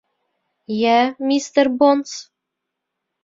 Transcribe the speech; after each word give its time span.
Йә, 0.75 0.93
мистер 1.31 1.69
Бонс... 1.83 2.17